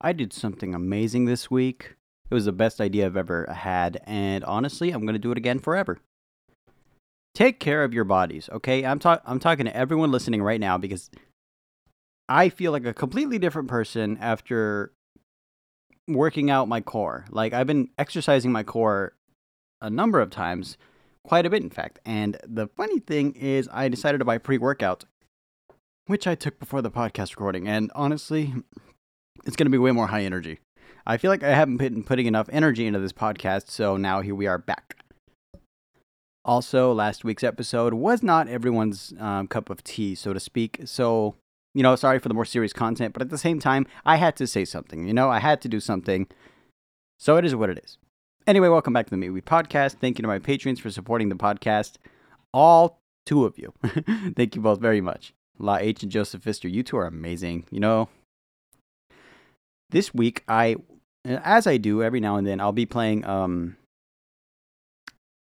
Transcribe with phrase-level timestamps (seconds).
[0.00, 1.96] I did something amazing this week.
[2.30, 5.38] It was the best idea I've ever had, and honestly, I'm going to do it
[5.38, 5.98] again forever.
[7.34, 8.84] Take care of your bodies, okay?
[8.84, 11.10] I'm, ta- I'm talking to everyone listening right now because
[12.28, 14.92] I feel like a completely different person after
[16.08, 17.26] working out my core.
[17.30, 19.14] Like, I've been exercising my core
[19.80, 20.78] a number of times,
[21.24, 21.98] quite a bit, in fact.
[22.04, 25.04] And the funny thing is, I decided to buy pre workout,
[26.06, 27.68] which I took before the podcast recording.
[27.68, 28.54] And honestly,
[29.44, 30.60] it's going to be way more high energy.
[31.06, 34.34] I feel like I haven't been putting enough energy into this podcast, so now here
[34.34, 34.96] we are back.
[36.44, 40.80] Also, last week's episode was not everyone's um, cup of tea, so to speak.
[40.84, 41.34] So,
[41.74, 44.36] you know, sorry for the more serious content, but at the same time, I had
[44.36, 45.06] to say something.
[45.06, 46.26] You know, I had to do something.
[47.18, 47.98] So it is what it is.
[48.46, 49.96] Anyway, welcome back to the Meet podcast.
[50.00, 51.96] Thank you to my patrons for supporting the podcast.
[52.54, 53.72] All two of you.
[54.34, 55.34] Thank you both very much.
[55.58, 57.66] La H and Joseph Fister, you two are amazing.
[57.70, 58.08] You know,
[59.90, 60.76] this week I,
[61.24, 63.24] as I do every now and then, I'll be playing.
[63.24, 63.76] Um,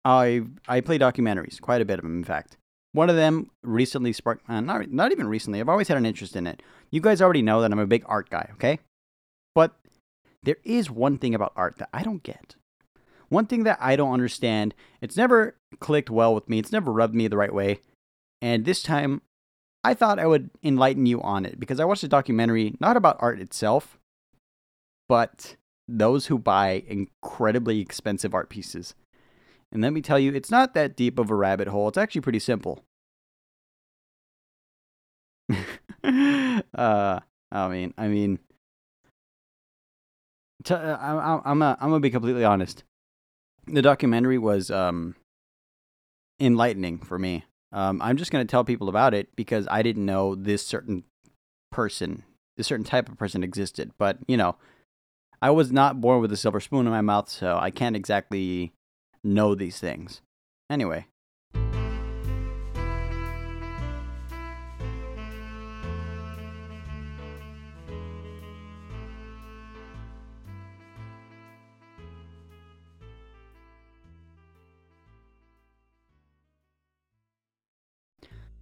[0.04, 2.56] I I play documentaries, quite a bit of them, in fact.
[2.92, 5.60] One of them recently sparked, uh, not not even recently.
[5.60, 6.62] I've always had an interest in it.
[6.90, 8.80] You guys already know that I'm a big art guy, okay?
[9.54, 9.76] But
[10.42, 12.56] there is one thing about art that I don't get.
[13.28, 14.74] One thing that I don't understand.
[15.00, 16.58] It's never clicked well with me.
[16.58, 17.80] It's never rubbed me the right way.
[18.42, 19.22] And this time,
[19.84, 23.18] I thought I would enlighten you on it because I watched a documentary not about
[23.20, 23.99] art itself,
[25.10, 25.56] but
[25.88, 28.94] those who buy incredibly expensive art pieces.
[29.72, 31.88] And let me tell you, it's not that deep of a rabbit hole.
[31.88, 32.84] It's actually pretty simple.
[35.50, 35.58] uh,
[36.04, 38.38] I mean, I mean,
[40.62, 42.84] to, uh, I, I'm a, I'm gonna be completely honest.
[43.66, 45.16] The documentary was um,
[46.38, 47.46] enlightening for me.
[47.72, 51.02] Um, I'm just gonna tell people about it because I didn't know this certain
[51.72, 52.22] person,
[52.56, 53.90] this certain type of person existed.
[53.98, 54.54] But you know,
[55.42, 58.74] I was not born with a silver spoon in my mouth, so I can't exactly
[59.24, 60.20] know these things.
[60.68, 61.06] Anyway.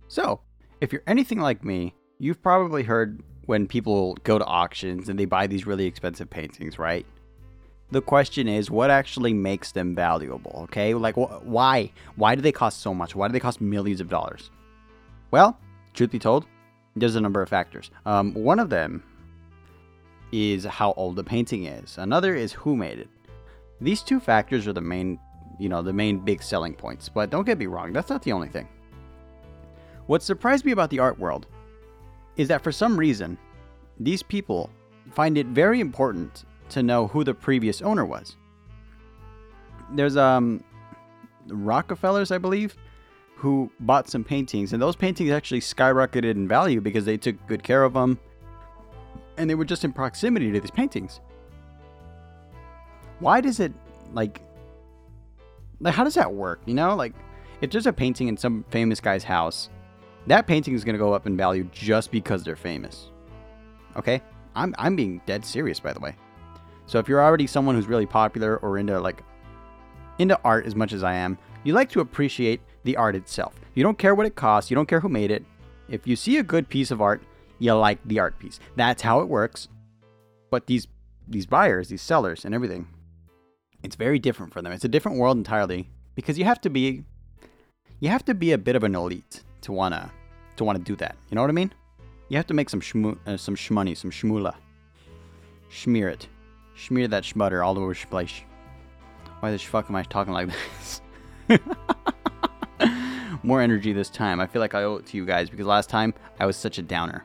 [0.06, 0.40] So,
[0.80, 5.24] if you're anything like me, you've probably heard when people go to auctions and they
[5.24, 7.06] buy these really expensive paintings, right?
[7.90, 10.64] The question is, what actually makes them valuable?
[10.64, 11.90] Okay, like wh- why?
[12.16, 13.16] Why do they cost so much?
[13.16, 14.50] Why do they cost millions of dollars?
[15.30, 15.58] Well,
[15.94, 16.44] truth be told,
[16.94, 17.90] there's a number of factors.
[18.04, 19.02] Um, one of them
[20.30, 21.96] is how old the painting is.
[21.96, 23.08] Another is who made it.
[23.80, 25.18] These two factors are the main,
[25.58, 27.08] you know, the main big selling points.
[27.08, 28.68] But don't get me wrong, that's not the only thing.
[30.06, 31.46] What surprised me about the art world
[32.38, 33.36] is that for some reason,
[34.00, 34.70] these people
[35.12, 38.36] find it very important to know who the previous owner was.
[39.94, 40.64] There's um
[41.48, 42.76] Rockefellers, I believe,
[43.34, 47.62] who bought some paintings, and those paintings actually skyrocketed in value because they took good
[47.62, 48.18] care of them,
[49.36, 51.20] and they were just in proximity to these paintings.
[53.20, 53.72] Why does it
[54.12, 54.42] like?
[55.80, 56.60] Like, how does that work?
[56.66, 57.14] You know, like
[57.60, 59.70] if there's a painting in some famous guy's house,
[60.28, 63.10] that painting is going to go up in value just because they're famous.
[63.96, 64.20] Okay,
[64.54, 66.16] I'm I'm being dead serious, by the way.
[66.86, 69.22] So if you're already someone who's really popular or into like
[70.18, 73.54] into art as much as I am, you like to appreciate the art itself.
[73.74, 75.44] You don't care what it costs, you don't care who made it.
[75.88, 77.22] If you see a good piece of art,
[77.58, 78.60] you like the art piece.
[78.76, 79.68] That's how it works.
[80.50, 80.86] But these
[81.26, 82.88] these buyers, these sellers and everything,
[83.82, 84.72] it's very different for them.
[84.72, 87.04] It's a different world entirely because you have to be
[88.00, 90.17] you have to be a bit of an elite to wanna to
[90.64, 91.16] wanna do that.
[91.30, 91.72] You know what I mean?
[92.28, 94.54] You have to make some shmoo, uh, some shmoney, some shmula.
[95.70, 96.28] Schmear it.
[96.76, 98.44] Schmear that schmutter all over splash.
[99.40, 101.00] Why the fuck am I talking like this?
[103.42, 104.40] More energy this time.
[104.40, 106.78] I feel like I owe it to you guys because last time I was such
[106.78, 107.24] a downer.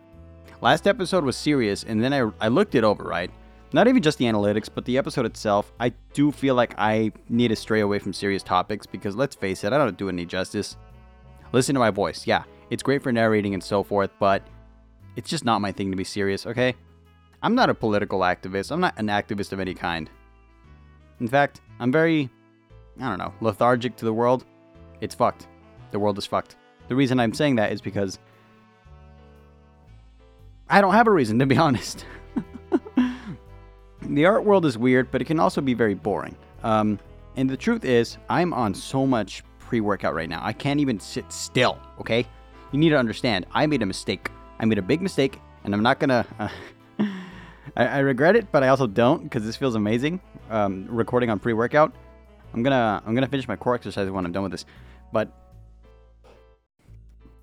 [0.62, 3.30] Last episode was serious, and then I, I looked it over, right?
[3.74, 5.74] Not even just the analytics, but the episode itself.
[5.80, 9.64] I do feel like I need to stray away from serious topics because let's face
[9.64, 10.78] it, I don't do any justice.
[11.52, 12.28] Listen to my voice.
[12.28, 12.44] Yeah,
[12.74, 14.42] it's great for narrating and so forth, but
[15.16, 16.74] it's just not my thing to be serious, okay?
[17.44, 18.72] I'm not a political activist.
[18.72, 20.10] I'm not an activist of any kind.
[21.20, 22.32] In fact, I'm very,
[23.00, 24.44] I don't know, lethargic to the world.
[25.02, 25.48] It's fucked.
[25.92, 26.56] The world is fucked.
[26.88, 28.18] The reason I'm saying that is because
[30.68, 32.08] I don't have a reason, to be honest.
[34.02, 36.36] the art world is weird, but it can also be very boring.
[36.64, 36.98] Um,
[37.36, 40.42] and the truth is, I'm on so much pre workout right now.
[40.44, 42.26] I can't even sit still, okay?
[42.74, 44.32] You need to understand, I made a mistake.
[44.58, 46.26] I made a big mistake, and I'm not gonna.
[46.40, 46.50] Uh,
[47.78, 50.20] I, I regret it, but I also don't because this feels amazing.
[50.50, 51.94] Um, recording on pre-workout.
[52.52, 54.66] I'm gonna I'm gonna finish my core exercise when I'm done with this.
[55.12, 55.32] But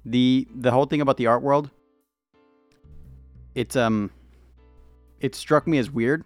[0.05, 1.71] the the whole thing about the art world,
[3.55, 4.11] it's um,
[5.21, 6.25] it struck me as weird,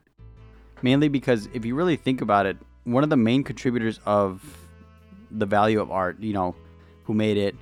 [0.81, 4.43] mainly because if you really think about it, one of the main contributors of
[5.31, 6.55] the value of art, you know,
[7.03, 7.55] who made it,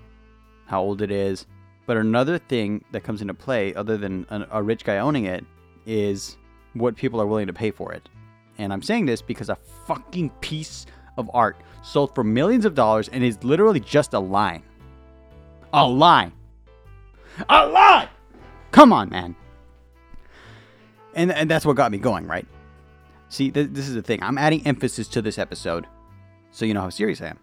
[0.73, 1.47] how old it is,
[1.85, 5.45] but another thing that comes into play, other than a, rich guy owning it,
[5.85, 6.39] is
[6.73, 8.09] what people are willing to pay for it.
[8.57, 10.87] And I'm saying this because a fucking piece
[11.19, 14.63] of art sold for millions of dollars and is literally just a line.
[15.75, 16.33] A line.
[17.51, 18.09] A line!
[18.71, 19.37] Come on, man.
[21.15, 22.47] And, and that's what got me going, right?
[23.29, 24.23] See, th- this is the thing.
[24.23, 25.87] I'm adding emphasis to this episode
[26.51, 27.39] so you know how serious I am.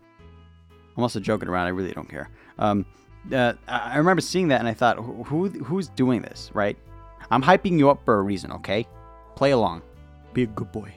[0.98, 1.68] I'm also joking around.
[1.68, 2.30] I really don't care.
[2.58, 2.88] Um,
[3.34, 6.78] uh, I remember seeing that and I thought, who who's doing this, right?
[7.32, 8.88] I'm hyping you up for a reason, okay?
[9.36, 9.82] Play along.
[10.34, 10.94] Be a good boy.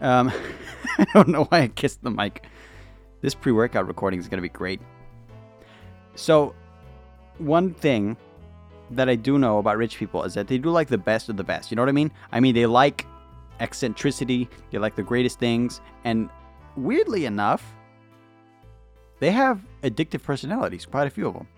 [0.00, 0.32] Um,
[0.98, 2.46] I don't know why I kissed the mic.
[3.20, 4.80] This pre workout recording is going to be great.
[6.14, 6.54] So,
[7.38, 8.16] one thing
[8.90, 11.36] that I do know about rich people is that they do like the best of
[11.36, 11.70] the best.
[11.70, 12.10] You know what I mean?
[12.32, 13.06] I mean, they like
[13.60, 16.30] eccentricity, they like the greatest things, and
[16.76, 17.74] weirdly enough,
[19.18, 21.48] they have addictive personalities, quite a few of them.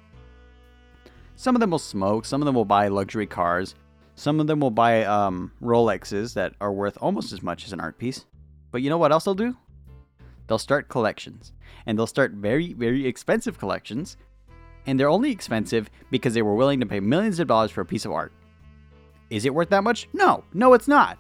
[1.37, 3.75] Some of them will smoke, some of them will buy luxury cars,
[4.15, 7.81] some of them will buy um, Rolexes that are worth almost as much as an
[7.81, 8.25] art piece.
[8.73, 9.57] But you know what else they'll do?
[10.49, 11.53] They'll start collections.
[11.87, 14.17] And they'll start very, very expensive collections.
[14.87, 17.87] And they're only expensive because they were willing to pay millions of dollars for a
[17.87, 18.33] piece of art.
[19.31, 20.09] Is it worth that much?
[20.13, 21.19] No, no, it's not.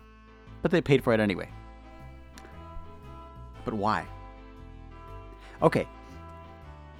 [0.62, 1.49] But they paid for it anyway.
[3.64, 4.06] But why?
[5.62, 5.87] Okay,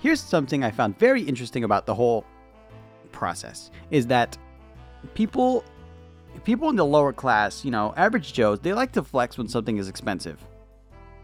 [0.01, 2.25] here's something I found very interesting about the whole
[3.13, 4.37] process is that
[5.15, 5.65] people
[6.45, 9.77] people in the lower class, you know, average Joes, they like to flex when something
[9.79, 10.45] is expensive.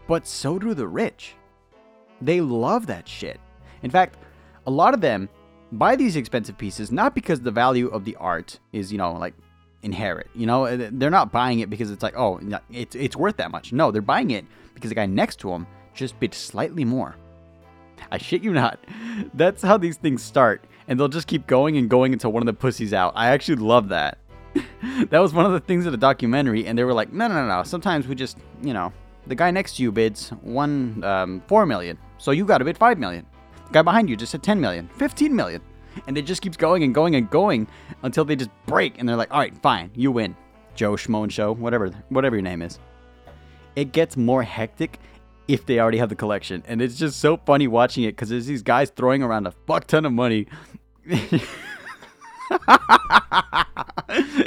[0.07, 1.35] But so do the rich.
[2.21, 3.39] They love that shit.
[3.81, 4.17] In fact,
[4.67, 5.29] a lot of them
[5.71, 9.33] buy these expensive pieces not because the value of the art is, you know, like
[9.81, 10.29] inherit.
[10.35, 12.39] You know, they're not buying it because it's like, oh,
[12.71, 13.71] it's it's worth that much.
[13.71, 17.15] No, they're buying it because the guy next to them just bid slightly more.
[18.11, 18.79] I shit you not.
[19.33, 22.47] That's how these things start and they'll just keep going and going until one of
[22.47, 23.13] the pussies out.
[23.15, 24.17] I actually love that.
[25.09, 27.33] that was one of the things of the documentary, and they were like, no, no,
[27.33, 27.63] no, no.
[27.63, 28.93] Sometimes we just, you know,
[29.27, 32.77] the guy next to you bids one um, four million, so you got to bid
[32.77, 33.25] five million.
[33.67, 35.61] The guy behind you just said 10 million, 15 million,
[36.07, 37.67] and it just keeps going and going and going
[38.03, 40.35] until they just break, and they're like, all right, fine, you win,
[40.75, 42.79] Joe Schmo and Show, whatever, whatever your name is.
[43.75, 44.99] It gets more hectic
[45.47, 46.63] if they already have the collection.
[46.67, 49.87] And it's just so funny watching it because there's these guys throwing around a fuck
[49.87, 50.47] ton of money.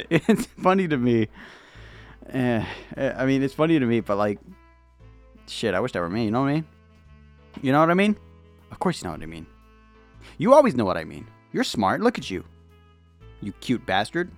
[0.09, 1.27] it's funny to me.
[2.29, 2.63] Eh,
[2.97, 4.39] I mean, it's funny to me, but like,
[5.47, 6.25] shit, I wish that were me.
[6.25, 6.65] You know what I mean?
[7.61, 8.17] You know what I mean?
[8.71, 9.45] Of course, you know what I mean.
[10.37, 11.27] You always know what I mean.
[11.51, 12.01] You're smart.
[12.01, 12.43] Look at you.
[13.41, 14.29] You cute bastard.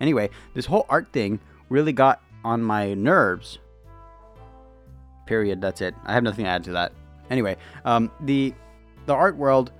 [0.00, 3.58] Anyway, this whole art thing really got on my nerves
[5.28, 5.60] Period.
[5.60, 5.94] That's it.
[6.06, 6.92] I have nothing to add to that.
[7.28, 8.54] Anyway, um, the
[9.04, 9.72] the art world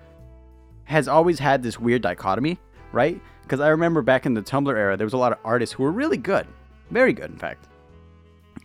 [0.85, 2.59] has always had this weird dichotomy,
[2.93, 3.19] right?
[3.45, 5.85] Because I remember back in the Tumblr era, there was a lot of artists who
[5.85, 6.47] were really good,
[6.91, 7.67] very good, in fact.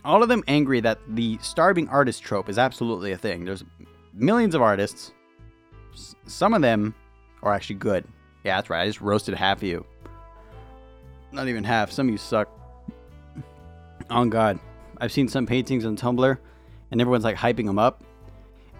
[0.03, 3.45] All of them angry that the starving artist trope is absolutely a thing.
[3.45, 3.63] There's
[4.13, 5.13] millions of artists.
[6.25, 6.93] some of them
[7.43, 8.03] are actually good.
[8.43, 8.81] Yeah, that's right.
[8.81, 9.85] I just roasted half of you.
[11.31, 11.91] Not even half.
[11.93, 12.49] Some of you suck.
[14.09, 14.59] Oh God,
[14.97, 16.37] I've seen some paintings on Tumblr
[16.93, 18.03] and everyone's like hyping him up,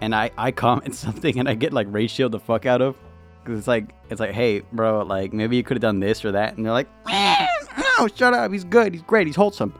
[0.00, 2.96] and I I comment something and I get like ratio the fuck out of,
[3.42, 6.32] because it's like it's like hey bro like maybe you could have done this or
[6.32, 6.88] that, and they're like
[7.98, 9.74] no shut up he's good he's great he's wholesome.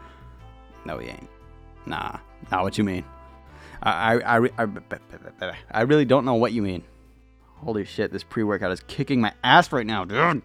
[0.85, 1.29] No he ain't.
[1.87, 2.19] Nah,
[2.51, 3.05] not what you mean.
[3.83, 4.69] I I, I,
[5.41, 6.83] I, I really don't know what you mean.
[7.59, 10.43] Holy shit, this pre-workout is kicking my ass right now, dude.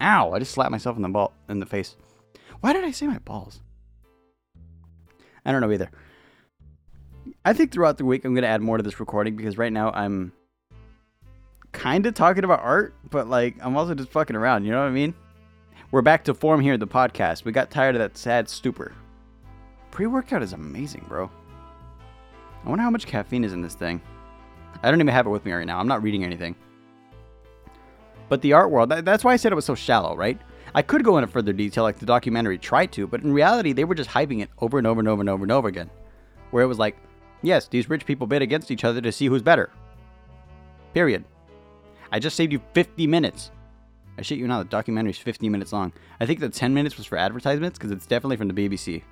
[0.00, 0.32] Ow!
[0.32, 1.94] I just slapped myself in the ball in the face.
[2.60, 3.60] Why did I say my balls?
[5.44, 5.90] I don't know either.
[7.44, 9.72] I think throughout the week I'm going to add more to this recording because right
[9.72, 10.32] now I'm
[11.72, 14.64] kind of talking about art, but like I'm also just fucking around.
[14.64, 15.14] You know what I mean?
[15.90, 17.44] We're back to form here in the podcast.
[17.44, 18.92] We got tired of that sad stupor.
[19.90, 21.30] Pre workout is amazing, bro.
[22.64, 24.00] I wonder how much caffeine is in this thing.
[24.82, 25.80] I don't even have it with me right now.
[25.80, 26.54] I'm not reading anything.
[28.28, 30.40] But the art world, that, that's why I said it was so shallow, right?
[30.74, 33.84] I could go into further detail like the documentary tried to, but in reality, they
[33.84, 35.90] were just hyping it over and over and over and over and over again.
[36.52, 36.96] Where it was like,
[37.42, 39.70] Yes, these rich people bid against each other to see who's better.
[40.94, 41.24] Period.
[42.10, 43.50] I just saved you 50 minutes.
[44.18, 45.92] I shit you not, the documentary's is 15 minutes long.
[46.20, 49.02] I think the 10 minutes was for advertisements because it's definitely from the BBC.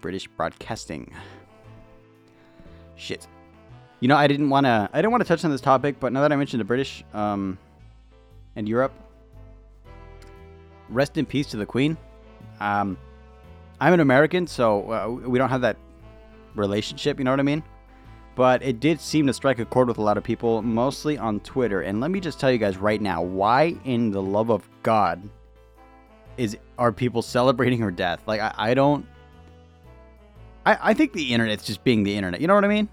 [0.00, 1.12] British Broadcasting.
[2.96, 3.26] Shit.
[4.00, 4.88] You know, I didn't want to.
[4.92, 7.04] I didn't want to touch on this topic, but now that I mentioned the British
[7.12, 7.58] um,
[8.56, 8.92] and Europe,
[10.88, 11.96] rest in peace to the Queen.
[12.60, 12.98] Um,
[13.80, 15.76] I'm an American, so uh, we don't have that
[16.54, 17.18] relationship.
[17.18, 17.62] You know what I mean?
[18.36, 21.40] But it did seem to strike a chord with a lot of people, mostly on
[21.40, 21.82] Twitter.
[21.82, 25.20] And let me just tell you guys right now, why in the love of God
[26.36, 28.22] is are people celebrating her death?
[28.26, 29.06] Like I, I don't.
[30.64, 32.40] I, I think the internet's just being the internet.
[32.40, 32.88] You know what I mean?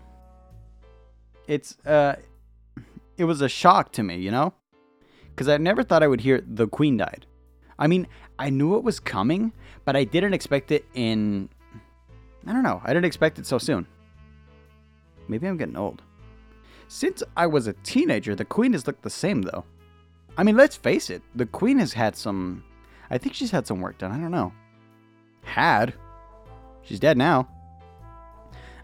[1.48, 2.16] It's uh,
[3.18, 4.54] it was a shock to me, you know,
[5.30, 7.26] because I never thought I would hear the Queen died.
[7.80, 8.08] I mean,
[8.40, 9.54] I knew it was coming,
[9.86, 11.50] but I didn't expect it in.
[12.48, 12.82] I don't know.
[12.84, 13.86] I didn't expect it so soon.
[15.28, 16.02] Maybe I'm getting old.
[16.88, 19.66] Since I was a teenager, the Queen has looked the same, though.
[20.38, 22.64] I mean, let's face it, the Queen has had some.
[23.10, 24.12] I think she's had some work done.
[24.12, 24.54] I don't know.
[25.44, 25.94] Had.
[26.84, 27.50] She's dead now.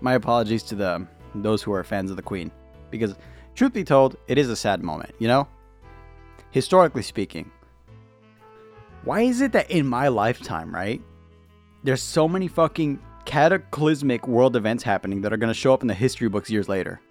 [0.01, 2.51] My apologies to the those who are fans of the Queen,
[2.91, 3.15] because
[3.55, 5.15] truth be told, it is a sad moment.
[5.19, 5.47] You know,
[6.51, 7.49] historically speaking,
[9.03, 11.01] why is it that in my lifetime, right,
[11.83, 15.87] there's so many fucking cataclysmic world events happening that are going to show up in
[15.87, 17.01] the history books years later?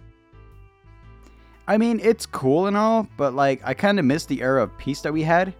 [1.67, 4.77] I mean, it's cool and all, but like, I kind of miss the era of
[4.77, 5.53] peace that we had.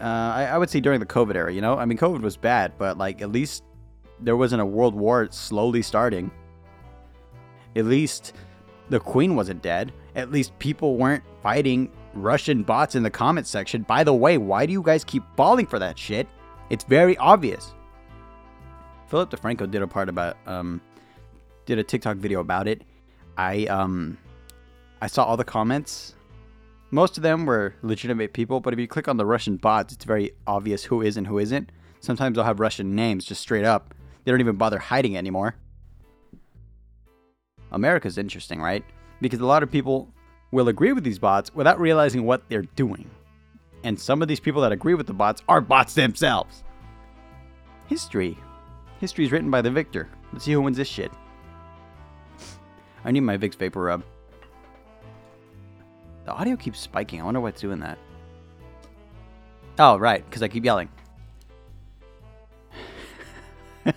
[0.00, 1.76] Uh, I, I would say during the COVID era, you know?
[1.76, 3.64] I mean, COVID was bad, but like, at least
[4.20, 6.30] there wasn't a world war slowly starting.
[7.76, 8.32] At least
[8.88, 9.92] the queen wasn't dead.
[10.14, 13.82] At least people weren't fighting Russian bots in the comment section.
[13.82, 16.26] By the way, why do you guys keep falling for that shit?
[16.70, 17.74] It's very obvious.
[19.08, 20.80] Philip DeFranco did a part about um
[21.66, 22.82] did a TikTok video about it.
[23.36, 24.18] I um
[25.00, 26.14] I saw all the comments.
[26.90, 30.04] Most of them were legitimate people, but if you click on the Russian bots, it's
[30.04, 31.70] very obvious who is and who isn't.
[32.00, 33.94] Sometimes they'll have Russian names just straight up.
[34.24, 35.56] They don't even bother hiding it anymore.
[37.72, 38.84] America's interesting, right?
[39.20, 40.08] Because a lot of people
[40.50, 43.10] will agree with these bots without realizing what they're doing.
[43.84, 46.64] And some of these people that agree with the bots are bots themselves.
[47.86, 48.38] History.
[48.98, 50.08] History is written by the victor.
[50.32, 51.12] Let's see who wins this shit.
[53.04, 54.02] I need my Vicks Vapor Rub.
[56.24, 57.20] The audio keeps spiking.
[57.20, 57.98] I wonder what's doing that.
[59.78, 60.88] Oh, right, because I keep yelling.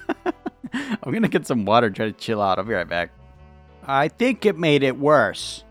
[0.73, 2.59] I'm gonna get some water, try to chill out.
[2.59, 3.11] I'll be right back.
[3.85, 5.63] I think it made it worse.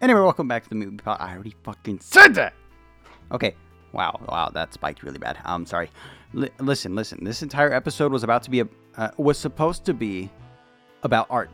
[0.00, 1.18] Anyway, welcome back to the movie pod.
[1.20, 2.54] I already fucking said that.
[3.30, 3.54] Okay.
[3.92, 4.20] Wow.
[4.28, 4.50] Wow.
[4.54, 5.38] That spiked really bad.
[5.44, 5.90] I'm sorry.
[6.32, 6.94] Listen.
[6.94, 7.24] Listen.
[7.24, 10.30] This entire episode was about to be a uh, was supposed to be
[11.02, 11.50] about art,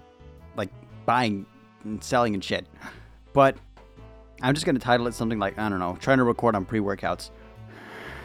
[0.57, 0.71] like
[1.05, 1.47] buying
[1.85, 2.67] and selling and shit.
[3.33, 3.57] But
[4.43, 5.97] I'm just gonna title it something like I don't know.
[6.01, 7.31] Trying to record on pre-workouts.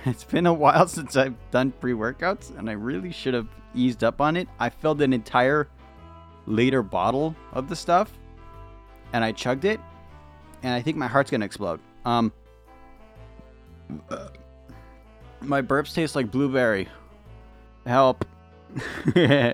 [0.05, 4.21] It's been a while since I've done pre-workouts, and I really should have eased up
[4.21, 4.47] on it.
[4.57, 5.67] I filled an entire
[6.45, 8.09] liter bottle of the stuff,
[9.11, 9.77] and I chugged it,
[10.63, 11.81] and I think my heart's gonna explode.
[12.05, 12.31] Um,
[15.41, 16.87] my burps taste like blueberry.
[17.85, 18.25] Help!
[19.15, 19.51] I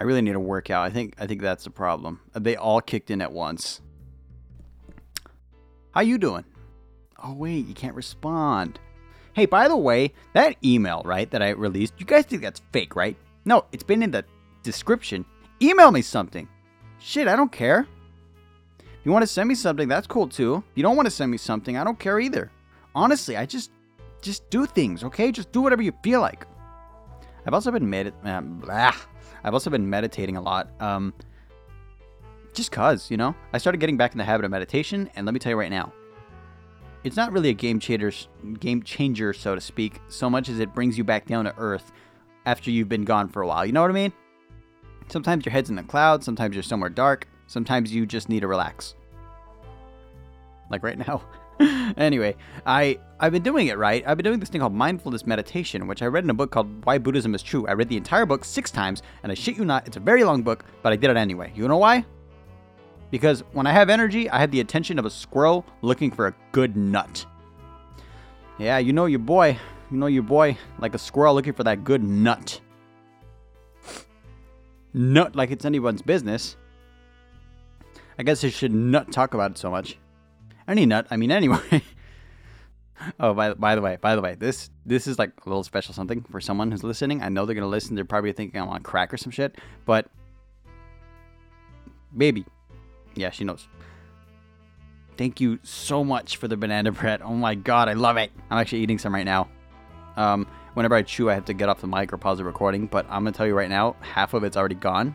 [0.00, 0.84] really need a workout.
[0.84, 2.20] I think I think that's the problem.
[2.34, 3.80] They all kicked in at once.
[5.92, 6.44] How you doing?
[7.22, 8.78] Oh wait, you can't respond.
[9.34, 12.94] Hey, by the way, that email, right, that I released, you guys think that's fake,
[12.94, 13.16] right?
[13.44, 14.24] No, it's been in the
[14.62, 15.24] description.
[15.60, 16.48] Email me something.
[16.98, 17.86] Shit, I don't care.
[18.78, 20.56] If you want to send me something, that's cool too.
[20.70, 22.50] If you don't want to send me something, I don't care either.
[22.94, 23.70] Honestly, I just
[24.22, 25.30] just do things, okay?
[25.32, 26.46] Just do whatever you feel like.
[27.46, 28.94] I've also been med- uh, blah.
[29.44, 30.70] I've also been meditating a lot.
[30.80, 31.12] Um
[32.54, 33.34] just cuz, you know?
[33.52, 35.70] I started getting back in the habit of meditation, and let me tell you right
[35.70, 35.92] now,
[37.02, 38.12] it's not really a game changer,
[38.60, 41.92] game changer, so to speak, so much as it brings you back down to earth
[42.46, 43.64] after you've been gone for a while.
[43.66, 44.12] You know what I mean?
[45.08, 48.48] Sometimes your head's in the clouds, sometimes you're somewhere dark, sometimes you just need to
[48.48, 48.94] relax.
[50.70, 51.22] Like right now.
[51.96, 54.02] anyway, I I've been doing it right.
[54.06, 56.84] I've been doing this thing called mindfulness meditation, which I read in a book called
[56.84, 57.66] Why Buddhism is True.
[57.66, 60.24] I read the entire book six times, and I shit you not, it's a very
[60.24, 61.52] long book, but I did it anyway.
[61.54, 62.04] You know why?
[63.10, 66.34] Because when I have energy, I have the attention of a squirrel looking for a
[66.50, 67.24] good nut.
[68.58, 69.58] Yeah, you know your boy.
[69.90, 72.60] You know your boy like a squirrel looking for that good nut.
[74.94, 76.56] Nut like it's anyone's business.
[78.18, 79.98] I guess I should not talk about it so much.
[80.72, 81.82] Any nut, I mean anyway.
[83.20, 85.92] oh, by, by the way, by the way, this this is like a little special
[85.92, 87.22] something for someone who's listening.
[87.22, 87.94] I know they're gonna listen.
[87.94, 90.08] They're probably thinking I'm on crack or some shit, but
[92.16, 92.46] baby,
[93.14, 93.68] yeah, she knows.
[95.18, 97.20] thank you so much for the banana bread.
[97.20, 98.32] Oh my god, I love it.
[98.50, 99.50] I'm actually eating some right now.
[100.16, 102.86] Um, whenever I chew, I have to get off the mic or pause the recording.
[102.86, 105.14] But I'm gonna tell you right now, half of it's already gone.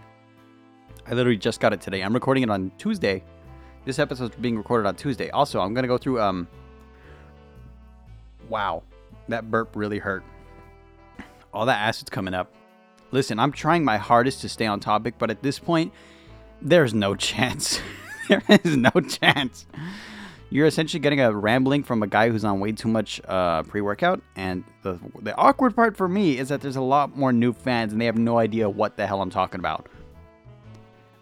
[1.08, 2.04] I literally just got it today.
[2.04, 3.24] I'm recording it on Tuesday.
[3.88, 5.30] This episode's being recorded on Tuesday.
[5.30, 6.20] Also, I'm gonna go through.
[6.20, 6.46] Um,
[8.50, 8.84] wow,
[9.30, 10.26] that burp really hurt.
[11.54, 12.54] All that acid's coming up.
[13.12, 15.94] Listen, I'm trying my hardest to stay on topic, but at this point,
[16.62, 17.80] there's no chance.
[18.28, 19.66] there is no chance.
[20.50, 24.22] You're essentially getting a rambling from a guy who's on way too much uh, pre-workout,
[24.36, 27.94] and the the awkward part for me is that there's a lot more new fans,
[27.94, 29.88] and they have no idea what the hell I'm talking about.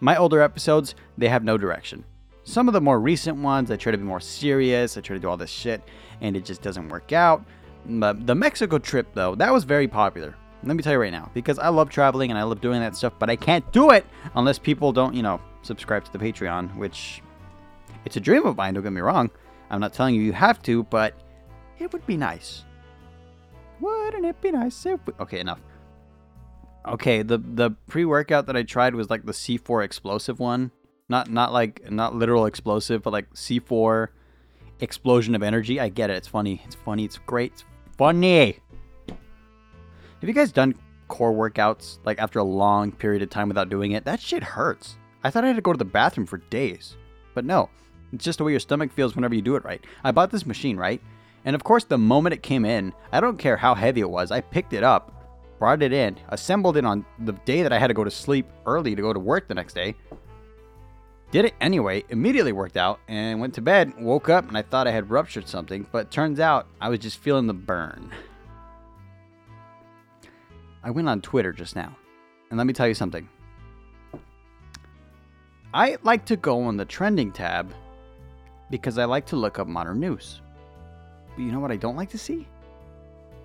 [0.00, 2.04] My older episodes, they have no direction.
[2.48, 4.96] Some of the more recent ones, I try to be more serious.
[4.96, 5.82] I try to do all this shit,
[6.20, 7.44] and it just doesn't work out.
[7.84, 10.36] But the Mexico trip, though, that was very popular.
[10.62, 12.94] Let me tell you right now, because I love traveling and I love doing that
[12.94, 16.76] stuff, but I can't do it unless people don't, you know, subscribe to the Patreon,
[16.76, 17.20] which
[18.04, 19.28] it's a dream of mine, don't get me wrong.
[19.68, 21.14] I'm not telling you you have to, but
[21.80, 22.64] it would be nice.
[23.80, 25.12] Wouldn't it be nice if we...
[25.18, 25.60] Okay, enough.
[26.86, 30.70] Okay, the the pre-workout that I tried was like the C4 explosive one.
[31.08, 34.08] Not not like not literal explosive, but like C4
[34.80, 35.78] explosion of energy.
[35.78, 36.16] I get it.
[36.16, 36.62] It's funny.
[36.64, 37.04] It's funny.
[37.04, 37.52] It's great.
[37.52, 37.64] It's
[37.96, 38.58] funny.
[39.08, 40.74] Have you guys done
[41.08, 44.04] core workouts like after a long period of time without doing it?
[44.04, 44.96] That shit hurts.
[45.22, 46.96] I thought I had to go to the bathroom for days.
[47.34, 47.68] But no,
[48.12, 49.84] it's just the way your stomach feels whenever you do it right.
[50.02, 51.00] I bought this machine, right?
[51.44, 54.32] And of course, the moment it came in, I don't care how heavy it was,
[54.32, 55.12] I picked it up,
[55.58, 58.46] brought it in, assembled it on the day that I had to go to sleep
[58.66, 59.94] early to go to work the next day.
[61.32, 64.86] Did it anyway, immediately worked out, and went to bed, woke up, and I thought
[64.86, 68.12] I had ruptured something, but turns out I was just feeling the burn.
[70.84, 71.96] I went on Twitter just now,
[72.48, 73.28] and let me tell you something.
[75.74, 77.74] I like to go on the trending tab
[78.70, 80.40] because I like to look up modern news.
[81.34, 82.46] But you know what I don't like to see?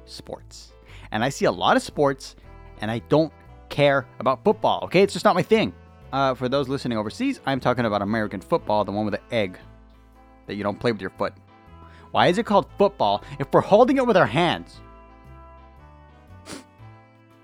[0.06, 0.74] Sports.
[1.12, 2.36] And I see a lot of sports,
[2.80, 3.34] and I don't
[3.70, 5.02] care about football, okay?
[5.02, 5.74] It's just not my thing.
[6.12, 9.58] Uh, for those listening overseas, I'm talking about American football, the one with the egg
[10.46, 11.34] that you don't play with your foot.
[12.12, 14.82] Why is it called football if we're holding it with our hands?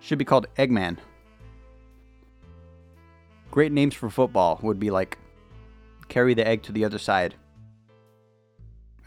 [0.01, 0.97] Should be called Eggman.
[3.51, 5.17] Great names for football would be like
[6.09, 7.35] carry the egg to the other side.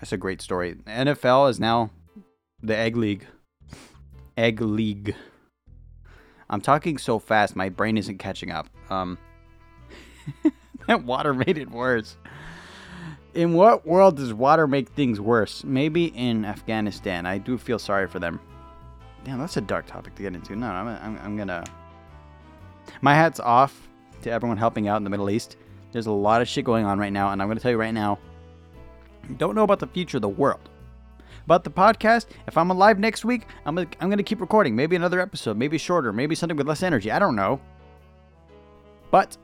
[0.00, 0.76] That's a great story.
[0.86, 1.90] NFL is now
[2.62, 3.26] the Egg League.
[4.36, 5.14] Egg League.
[6.48, 8.68] I'm talking so fast, my brain isn't catching up.
[8.88, 9.18] Um,
[10.86, 12.16] that water made it worse.
[13.34, 15.62] In what world does water make things worse?
[15.62, 17.26] Maybe in Afghanistan.
[17.26, 18.40] I do feel sorry for them.
[19.24, 20.56] Damn, that's a dark topic to get into.
[20.56, 21.64] No, I'm, I'm, I'm gonna.
[23.02, 23.88] My hat's off
[24.22, 25.56] to everyone helping out in the Middle East.
[25.92, 27.94] There's a lot of shit going on right now, and I'm gonna tell you right
[27.94, 28.18] now.
[29.36, 30.68] Don't know about the future of the world.
[31.44, 34.74] About the podcast, if I'm alive next week, I'm gonna, I'm gonna keep recording.
[34.74, 37.10] Maybe another episode, maybe shorter, maybe something with less energy.
[37.10, 37.60] I don't know.
[39.10, 39.36] But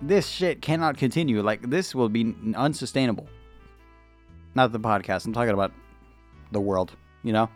[0.00, 1.42] this shit cannot continue.
[1.42, 3.28] Like this will be unsustainable.
[4.54, 5.26] Not the podcast.
[5.26, 5.72] I'm talking about
[6.52, 6.92] the world.
[7.22, 7.48] You know.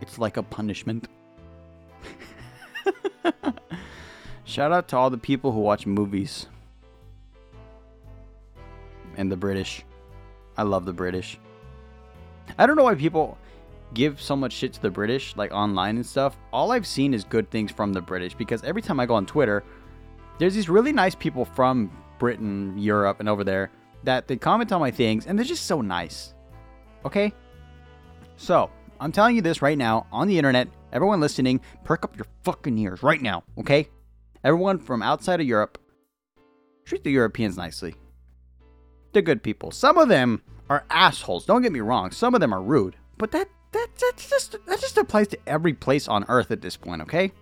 [0.00, 1.08] It's like a punishment.
[4.44, 6.46] Shout out to all the people who watch movies.
[9.16, 9.84] And the British.
[10.56, 11.38] I love the British.
[12.56, 13.36] I don't know why people
[13.94, 16.36] give so much shit to the British, like online and stuff.
[16.52, 19.26] All I've seen is good things from the British because every time I go on
[19.26, 19.64] Twitter,
[20.38, 23.70] there's these really nice people from Britain, Europe, and over there
[24.04, 26.34] that they comment on my things and they're just so nice.
[27.04, 27.32] Okay?
[28.36, 28.70] So,
[29.00, 30.68] I'm telling you this right now on the internet.
[30.92, 33.88] Everyone listening, perk up your fucking ears right now, okay?
[34.44, 35.78] Everyone from outside of Europe,
[36.84, 37.94] treat the Europeans nicely.
[39.12, 39.70] They're good people.
[39.70, 41.46] Some of them are assholes.
[41.46, 42.10] Don't get me wrong.
[42.10, 45.74] Some of them are rude, but that that that just that just applies to every
[45.74, 47.32] place on earth at this point, okay?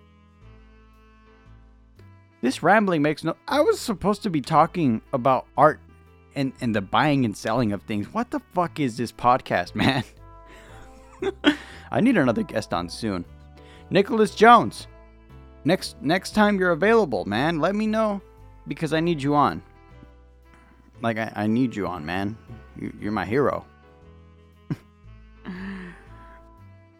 [2.41, 5.79] This rambling makes no I was supposed to be talking about art
[6.35, 8.13] and and the buying and selling of things.
[8.13, 10.03] What the fuck is this podcast, man?
[11.91, 13.25] I need another guest on soon.
[13.89, 14.87] Nicholas Jones.
[15.63, 18.21] Next next time you're available, man, let me know
[18.67, 19.63] because I need you on.
[21.01, 22.37] Like I, I need you on, man.
[22.79, 23.65] You, you're my hero.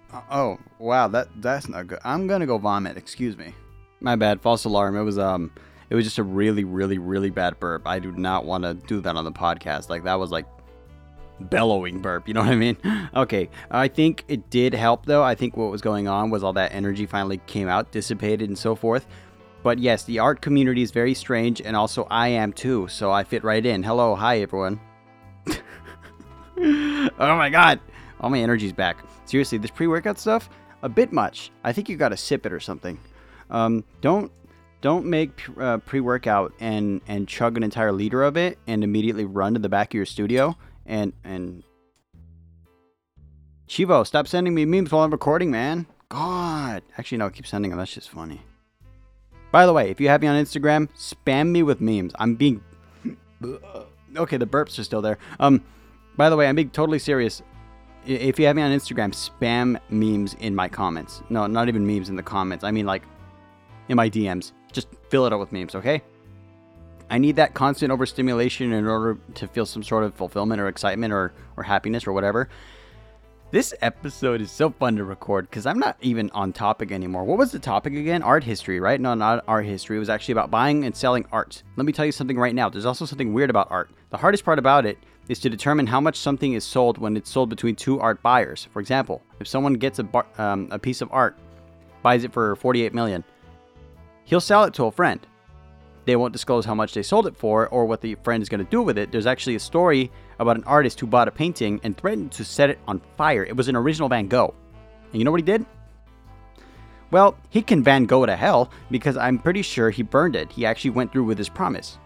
[0.09, 1.99] Uh, oh wow, that that's not good.
[2.05, 2.95] I'm gonna go vomit.
[2.95, 3.53] Excuse me.
[3.99, 4.41] My bad.
[4.41, 4.95] False alarm.
[4.95, 5.51] It was um,
[5.89, 7.87] it was just a really, really, really bad burp.
[7.87, 9.89] I do not want to do that on the podcast.
[9.89, 10.45] Like that was like
[11.39, 12.27] bellowing burp.
[12.27, 12.77] You know what I mean?
[13.15, 13.49] Okay.
[13.71, 15.23] I think it did help though.
[15.23, 18.57] I think what was going on was all that energy finally came out, dissipated, and
[18.57, 19.07] so forth.
[19.63, 23.23] But yes, the art community is very strange, and also I am too, so I
[23.23, 23.81] fit right in.
[23.81, 24.79] Hello, hi everyone.
[26.57, 27.79] oh my god.
[28.19, 28.97] All my energy's back.
[29.25, 30.49] Seriously, this pre-workout stuff,
[30.83, 31.51] a bit much.
[31.63, 32.99] I think you gotta sip it or something.
[33.49, 34.31] Um, don't
[34.81, 39.53] don't make uh, pre-workout and and chug an entire liter of it and immediately run
[39.53, 40.55] to the back of your studio
[40.85, 41.63] and and
[43.67, 45.87] Chivo, stop sending me memes while I'm recording, man.
[46.07, 46.83] God.
[46.97, 47.77] Actually, no, keep sending them.
[47.77, 48.41] That's just funny.
[49.51, 52.13] By the way, if you have me on Instagram, spam me with memes.
[52.17, 52.63] I'm being.
[54.15, 55.17] okay, the burps are still there.
[55.39, 55.63] Um,
[56.15, 57.41] by the way, I'm being totally serious.
[58.05, 61.21] If you have me on Instagram, spam memes in my comments.
[61.29, 62.63] No, not even memes in the comments.
[62.63, 63.03] I mean, like,
[63.89, 64.51] in my DMs.
[64.71, 66.01] Just fill it up with memes, okay?
[67.09, 71.13] I need that constant overstimulation in order to feel some sort of fulfillment or excitement
[71.13, 72.49] or, or happiness or whatever.
[73.49, 77.23] This episode is so fun to record because I'm not even on topic anymore.
[77.23, 78.21] What was the topic again?
[78.21, 78.99] Art history, right?
[78.99, 79.95] No, not art history.
[79.95, 81.63] It was actually about buying and selling art.
[81.77, 82.67] Let me tell you something right now.
[82.67, 83.89] There's also something weird about art.
[84.09, 84.97] The hardest part about it
[85.29, 88.67] is to determine how much something is sold when it's sold between two art buyers.
[88.73, 91.37] For example, if someone gets a, bar, um, a piece of art,
[92.03, 93.23] buys it for 48 million,
[94.27, 95.25] he'll sell it to a friend.
[96.05, 98.63] They won't disclose how much they sold it for or what the friend is going
[98.63, 99.11] to do with it.
[99.11, 102.69] There's actually a story about an artist who bought a painting and threatened to set
[102.69, 103.43] it on fire.
[103.43, 104.53] It was an original Van Gogh.
[105.11, 105.65] And you know what he did?
[107.09, 110.51] Well, he can Van Gogh to hell because I'm pretty sure he burned it.
[110.51, 111.97] He actually went through with his promise.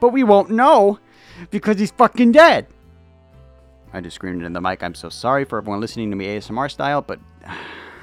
[0.00, 0.98] But we won't know
[1.50, 2.66] because he's fucking dead.
[3.92, 4.82] I just screamed in the mic.
[4.82, 7.20] I'm so sorry for everyone listening to me ASMR style, but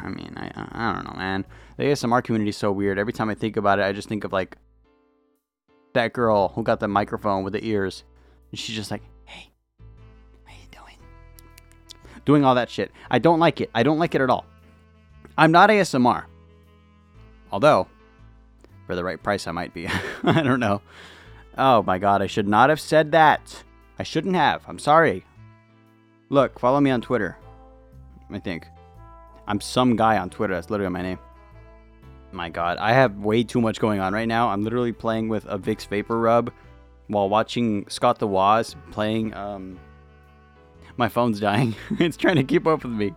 [0.01, 1.45] I mean, I, I don't know, man.
[1.79, 2.99] The ASMR community is so weird.
[2.99, 4.57] Every time I think about it, I just think of like
[5.93, 8.03] that girl who got the microphone with the ears.
[8.51, 9.49] And she's just like, "Hey,
[10.43, 10.97] how you doing?"
[12.25, 12.91] doing all that shit.
[13.09, 13.69] I don't like it.
[13.73, 14.45] I don't like it at all.
[15.37, 16.25] I'm not ASMR.
[17.49, 17.87] Although,
[18.85, 19.87] for the right price, I might be.
[20.23, 20.81] I don't know.
[21.57, 23.63] Oh my god, I should not have said that.
[23.97, 24.63] I shouldn't have.
[24.67, 25.23] I'm sorry.
[26.27, 27.37] Look, follow me on Twitter.
[28.29, 28.67] I think.
[29.47, 30.55] I'm some guy on Twitter.
[30.55, 31.19] That's literally my name.
[32.31, 34.49] My god, I have way too much going on right now.
[34.49, 36.51] I'm literally playing with a Vicks Vapor Rub
[37.07, 39.79] while watching Scott the Woz playing um,
[40.97, 41.75] my phone's dying.
[41.99, 43.13] it's trying to keep up with me.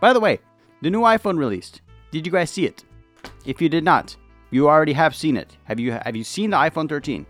[0.00, 0.38] By the way,
[0.82, 1.80] the new iPhone released.
[2.10, 2.84] Did you guys see it?
[3.44, 4.16] If you did not,
[4.50, 5.56] you already have seen it.
[5.64, 7.26] Have you have you seen the iPhone 13?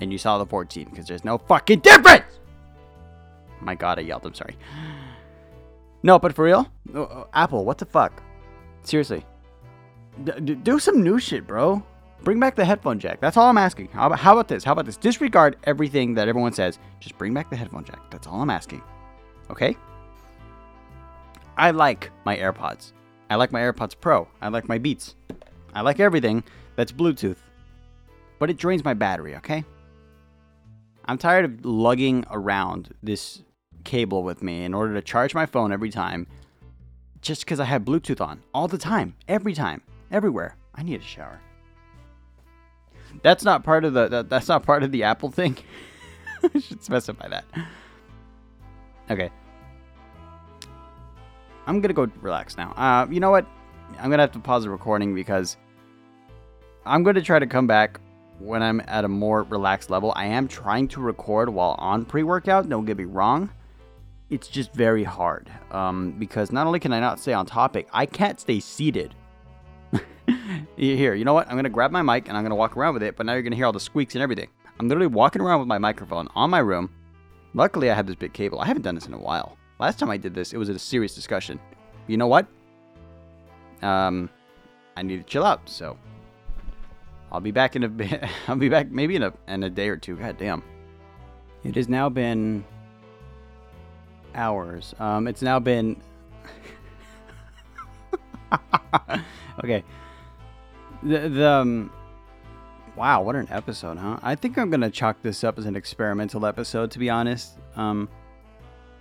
[0.00, 2.38] And you saw the 14 because there's no fucking difference.
[3.60, 4.26] My god, I yelled.
[4.26, 4.56] I'm sorry.
[6.02, 8.22] No, but for real, uh, uh, Apple, what the fuck?
[8.82, 9.24] Seriously,
[10.22, 11.82] D- do some new shit, bro.
[12.22, 13.20] Bring back the headphone jack.
[13.20, 13.88] That's all I'm asking.
[13.88, 14.64] How about, how about this?
[14.64, 14.96] How about this?
[14.96, 16.78] Disregard everything that everyone says.
[17.00, 17.98] Just bring back the headphone jack.
[18.10, 18.82] That's all I'm asking.
[19.50, 19.76] Okay?
[21.56, 22.92] I like my AirPods.
[23.28, 24.28] I like my AirPods Pro.
[24.40, 25.16] I like my Beats.
[25.74, 26.44] I like everything
[26.76, 27.36] that's Bluetooth.
[28.38, 29.64] But it drains my battery, okay?
[31.04, 33.42] I'm tired of lugging around this
[33.84, 36.26] cable with me in order to charge my phone every time
[37.20, 39.82] just because I have Bluetooth on all the time, every time,
[40.14, 40.56] everywhere.
[40.74, 41.40] I need a shower.
[43.22, 45.56] That's not part of the that, that's not part of the Apple thing.
[46.54, 47.44] I should specify that.
[49.10, 49.30] Okay.
[51.66, 52.72] I'm gonna go relax now.
[52.72, 53.46] Uh, you know what?
[53.98, 55.56] I'm gonna have to pause the recording because
[56.86, 58.00] I'm gonna try to come back
[58.38, 60.12] when I'm at a more relaxed level.
[60.16, 62.68] I am trying to record while on pre-workout.
[62.68, 63.50] Don't get me wrong.
[64.30, 68.06] It's just very hard um, because not only can I not stay on topic, I
[68.06, 69.14] can't stay seated
[70.76, 71.46] here, you know what?
[71.46, 73.26] I'm going to grab my mic and I'm going to walk around with it, but
[73.26, 74.48] now you're going to hear all the squeaks and everything.
[74.78, 76.90] I'm literally walking around with my microphone on my room.
[77.54, 78.60] Luckily, I have this big cable.
[78.60, 79.56] I haven't done this in a while.
[79.78, 81.60] Last time I did this, it was a serious discussion.
[82.06, 82.46] You know what?
[83.82, 84.28] Um,
[84.96, 85.96] I need to chill out, so
[87.30, 88.24] I'll be back in a bit.
[88.48, 90.16] I'll be back maybe in a in a day or two.
[90.16, 90.62] God damn.
[91.64, 92.64] It has now been
[94.34, 94.94] hours.
[94.98, 96.00] Um, it's now been.
[99.64, 99.84] Okay.
[101.02, 101.92] The, the um,
[102.96, 104.18] wow, what an episode, huh?
[104.22, 107.58] I think I'm gonna chalk this up as an experimental episode, to be honest.
[107.76, 108.08] Um,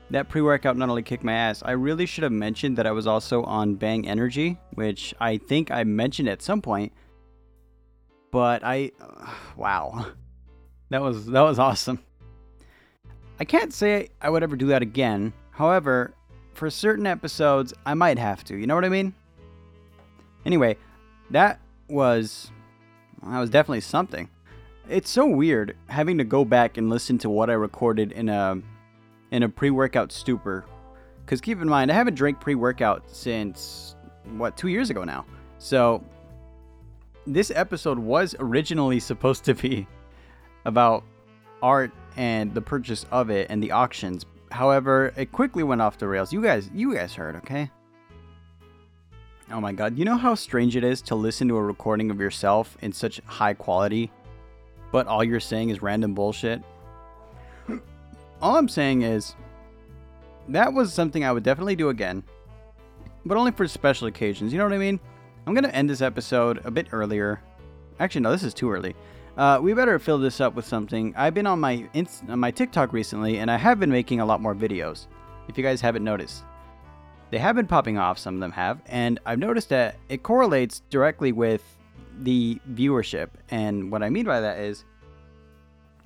[0.10, 3.08] that pre-workout not only kicked my ass, I really should have mentioned that I was
[3.08, 6.94] also on Bang Energy, which I think I mentioned at some point.
[8.32, 10.08] But I, uh, wow,
[10.90, 12.00] that was that was awesome.
[13.40, 15.34] I can't say I would ever do that again.
[15.52, 16.14] However,
[16.54, 18.56] for certain episodes, I might have to.
[18.56, 19.14] You know what I mean?
[20.46, 20.78] Anyway,
[21.30, 22.52] that was
[23.24, 24.30] that was definitely something.
[24.90, 28.62] It's so weird having to go back and listen to what I recorded in a
[29.32, 30.66] in a pre-workout stupor.
[31.26, 33.96] Cuz keep in mind, I haven't drank pre-workout since
[34.38, 35.26] what, 2 years ago now.
[35.58, 36.04] So
[37.26, 39.88] this episode was originally supposed to be
[40.66, 41.04] about
[41.62, 44.26] art and the purchase of it and the auctions.
[44.52, 46.32] However, it quickly went off the rails.
[46.32, 47.72] You guys, you guys heard, okay?
[49.54, 52.20] Oh my god, you know how strange it is to listen to a recording of
[52.20, 54.12] yourself in such high quality,
[54.92, 56.64] but all you're saying is random bullshit?
[58.42, 59.36] all I'm saying is
[60.50, 62.24] that was something I would definitely do again,
[63.26, 64.52] but only for special occasions.
[64.52, 65.00] You know what I mean?
[65.46, 67.40] I'm to end this episode a bit earlier.
[68.00, 68.96] Actually, no, this is too early.
[69.38, 71.14] Uh, we better fill this up with something.
[71.16, 74.26] I've been on my inst- on my TikTok recently, and I have been making a
[74.26, 75.06] lot more videos.
[75.48, 76.44] If you guys haven't noticed,
[77.34, 78.20] they have been popping off.
[78.20, 81.64] Some of them have, and I've noticed that it correlates directly with
[82.20, 83.30] the viewership.
[83.50, 84.86] And what I mean by that is,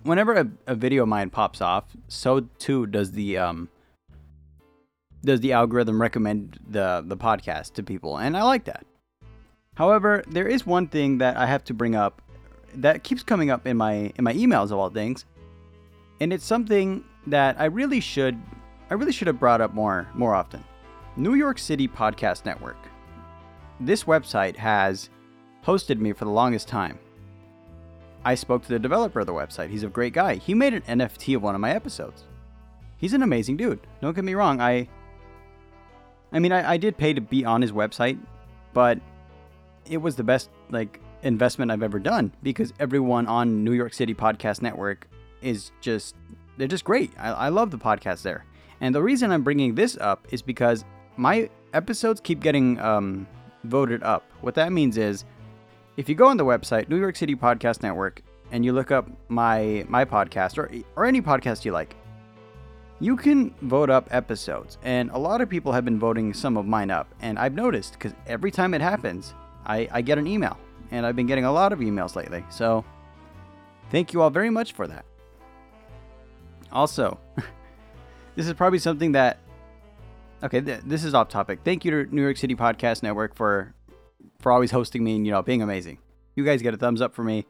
[0.04, 3.68] whenever a, a video of mine pops off, so too does the um
[5.22, 8.86] does the algorithm recommend the the podcast to people, and I like that.
[9.76, 12.22] However, there is one thing that I have to bring up
[12.76, 15.26] that keeps coming up in my in my emails of all things,
[16.22, 18.42] and it's something that I really should
[18.90, 20.64] I really should have brought up more more often.
[21.18, 22.78] New York City Podcast Network.
[23.80, 25.10] This website has
[25.66, 27.00] hosted me for the longest time.
[28.24, 29.72] I spoke to the developer of the website.
[29.72, 30.36] He's a great guy.
[30.36, 32.26] He made an NFT of one of my episodes.
[32.98, 33.80] He's an amazing dude.
[34.00, 34.62] Don't get me wrong.
[34.62, 34.88] I
[36.32, 38.20] I mean, I, I did pay to be on his website,
[38.74, 39.00] but
[39.90, 44.14] it was the best like investment I've ever done because everyone on New York City
[44.14, 45.08] Podcast Network
[45.42, 46.16] is just
[46.58, 47.12] they're just great.
[47.18, 48.46] I, I love the podcast there,
[48.82, 50.86] and the reason I'm bringing this up is because
[51.18, 53.28] my episodes keep getting um,
[53.64, 54.24] voted up.
[54.42, 55.26] What that means is,
[55.98, 59.10] if you go on the website New York City Podcast Network and you look up
[59.28, 61.96] my my podcast or or any podcast you like,
[63.00, 66.66] you can vote up episodes, and a lot of people have been voting some of
[66.66, 67.14] mine up.
[67.20, 69.34] And I've noticed because every time it happens,
[69.66, 70.58] I, I get an email,
[70.92, 72.44] and I've been getting a lot of emails lately.
[72.50, 72.86] So
[73.92, 75.06] thank you all very much for that.
[76.72, 77.18] Also,
[78.36, 79.40] this is probably something that
[80.44, 81.60] okay, th- this is off topic.
[81.64, 83.74] Thank you to New York City Podcast Network for
[84.40, 86.00] for always hosting me and you know being amazing.
[86.36, 87.46] You guys get a thumbs up for me.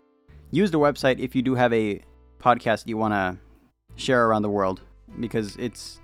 [0.52, 2.02] Use the website if you do have a
[2.40, 3.38] podcast you want to
[3.96, 4.82] share around the world
[5.20, 6.00] because it's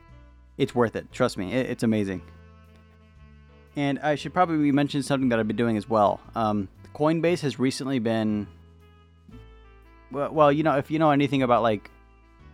[0.57, 1.11] it's worth it.
[1.11, 2.21] Trust me, it, it's amazing.
[3.75, 6.19] And I should probably mention something that I've been doing as well.
[6.35, 8.47] Um, Coinbase has recently been
[10.11, 11.89] well, well, you know, if you know anything about like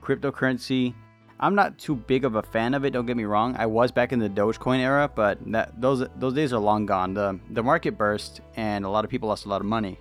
[0.02, 0.94] cryptocurrency,
[1.40, 2.92] I'm not too big of a fan of it.
[2.92, 3.56] Don't get me wrong.
[3.58, 7.14] I was back in the Dogecoin era, but that, those those days are long gone.
[7.14, 9.98] The the market burst, and a lot of people lost a lot of money.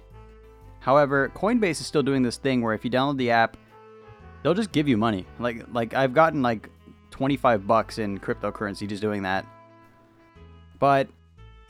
[0.80, 3.56] However, Coinbase is still doing this thing where if you download the app,
[4.42, 5.26] they'll just give you money.
[5.38, 6.68] Like like I've gotten like
[7.10, 9.46] 25 bucks in cryptocurrency just doing that.
[10.80, 11.08] But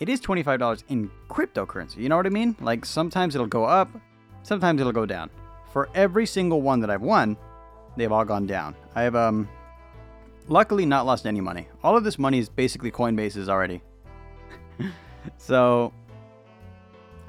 [0.00, 1.96] it is $25 in cryptocurrency.
[1.96, 2.57] You know what I mean?
[2.61, 3.90] Like sometimes it'll go up,
[4.42, 5.28] sometimes it'll go down.
[5.72, 7.37] For every single one that I've won,
[7.96, 8.74] they've all gone down.
[8.94, 9.48] I have um
[10.48, 11.68] luckily not lost any money.
[11.82, 13.82] All of this money is basically Coinbase's already.
[15.37, 15.92] so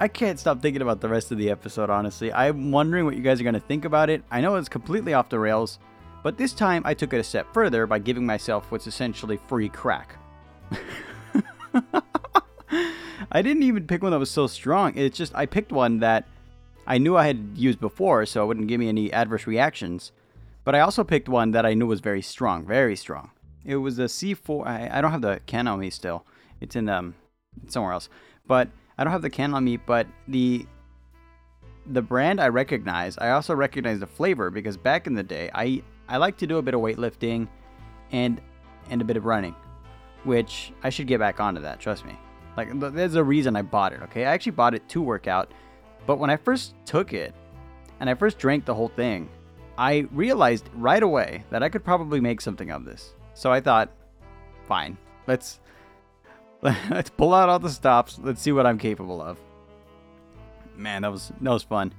[0.00, 2.32] I can't stop thinking about the rest of the episode, honestly.
[2.32, 4.22] I'm wondering what you guys are going to think about it.
[4.30, 5.78] I know it's completely off the rails,
[6.22, 9.68] but this time I took it a step further by giving myself what's essentially free
[9.68, 10.16] crack.
[13.32, 14.96] I didn't even pick one that was so strong.
[14.96, 16.26] It's just I picked one that
[16.86, 20.12] I knew I had used before, so it wouldn't give me any adverse reactions.
[20.70, 23.32] But I also picked one that I knew was very strong, very strong.
[23.64, 24.64] It was a C4.
[24.64, 26.24] I, I don't have the can on me still.
[26.60, 27.16] It's in um
[27.66, 28.08] somewhere else.
[28.46, 30.64] But I don't have the can on me, but the
[31.86, 33.18] the brand I recognize.
[33.18, 36.58] I also recognize the flavor because back in the day, I I like to do
[36.58, 37.48] a bit of weightlifting
[38.12, 38.40] and
[38.90, 39.56] and a bit of running,
[40.22, 41.80] which I should get back onto that.
[41.80, 42.16] Trust me.
[42.56, 44.02] Like there's a reason I bought it.
[44.02, 45.52] Okay, I actually bought it to work out,
[46.06, 47.34] but when I first took it
[47.98, 49.28] and I first drank the whole thing,
[49.80, 53.14] I realized right away that I could probably make something of this.
[53.34, 53.90] So I thought,
[54.68, 55.58] fine, let's
[56.90, 58.18] Let's pull out all the stops.
[58.22, 59.38] Let's see what I'm capable of.
[60.76, 61.94] Man, that was that was fun.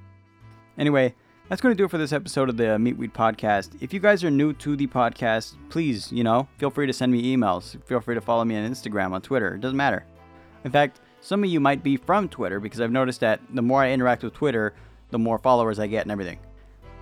[0.77, 1.15] Anyway,
[1.49, 3.81] that's going to do it for this episode of the Meatweed podcast.
[3.81, 7.11] If you guys are new to the podcast, please, you know, feel free to send
[7.11, 7.83] me emails.
[7.85, 9.55] Feel free to follow me on Instagram, on Twitter.
[9.55, 10.05] It doesn't matter.
[10.63, 13.81] In fact, some of you might be from Twitter because I've noticed that the more
[13.81, 14.75] I interact with Twitter,
[15.09, 16.37] the more followers I get and everything.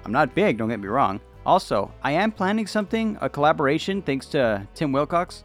[0.05, 1.19] I'm not big, don't get me wrong.
[1.45, 5.43] Also, I am planning something, a collaboration thanks to Tim Wilcox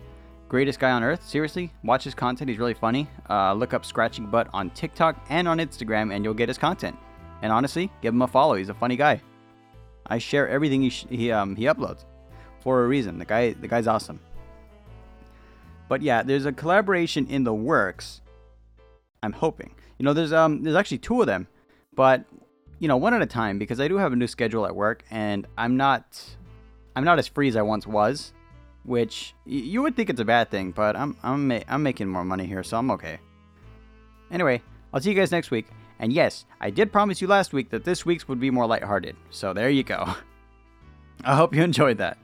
[0.55, 1.27] greatest guy on earth.
[1.27, 2.49] Seriously, watch his content.
[2.49, 3.09] He's really funny.
[3.29, 6.97] Uh, look up Scratching Butt on TikTok and on Instagram, and you'll get his content.
[7.43, 8.55] And honestly, give him a follow.
[8.55, 9.21] He's a funny guy.
[10.07, 12.05] I share everything he sh- he um he uploads
[12.61, 13.19] for a reason.
[13.19, 14.21] The guy the guy's awesome.
[15.88, 18.21] But yeah, there's a collaboration in the works.
[19.25, 19.75] I'm hoping.
[19.99, 21.49] You know, there's um there's actually two of them,
[21.97, 22.25] but
[22.85, 25.05] you know, one at a time because I do have a new schedule at work
[25.11, 26.05] and I'm not
[26.94, 28.35] I'm not as free as I once was
[28.85, 32.27] which you would think it's a bad thing, but I'm I'm ma- I'm making more
[32.27, 33.20] money here, so I'm okay.
[34.31, 34.61] Anyway,
[34.92, 35.66] I'll see you guys next week.
[35.99, 39.16] And yes, I did promise you last week that this week's would be more lighthearted.
[39.31, 40.14] So there you go.
[41.25, 42.18] I hope you enjoyed that.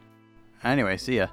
[0.62, 1.28] Anyway, see ya.